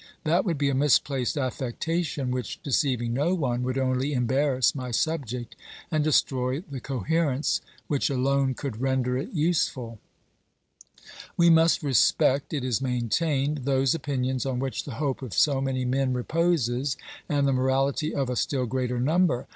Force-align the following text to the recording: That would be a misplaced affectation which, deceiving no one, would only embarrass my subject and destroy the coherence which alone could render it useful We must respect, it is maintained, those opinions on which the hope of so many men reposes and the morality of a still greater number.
That 0.23 0.45
would 0.45 0.57
be 0.57 0.69
a 0.71 0.73
misplaced 0.73 1.37
affectation 1.37 2.31
which, 2.31 2.59
deceiving 2.63 3.13
no 3.13 3.35
one, 3.35 3.61
would 3.61 3.77
only 3.77 4.13
embarrass 4.13 4.73
my 4.73 4.89
subject 4.89 5.55
and 5.91 6.03
destroy 6.03 6.61
the 6.61 6.79
coherence 6.79 7.61
which 7.85 8.09
alone 8.09 8.55
could 8.55 8.81
render 8.81 9.15
it 9.15 9.29
useful 9.29 9.99
We 11.37 11.51
must 11.51 11.83
respect, 11.83 12.51
it 12.51 12.63
is 12.63 12.81
maintained, 12.81 13.57
those 13.59 13.93
opinions 13.93 14.43
on 14.43 14.57
which 14.57 14.85
the 14.85 14.95
hope 14.95 15.21
of 15.21 15.35
so 15.35 15.61
many 15.61 15.85
men 15.85 16.13
reposes 16.13 16.97
and 17.29 17.47
the 17.47 17.53
morality 17.53 18.11
of 18.11 18.27
a 18.27 18.35
still 18.35 18.65
greater 18.65 18.99
number. 18.99 19.45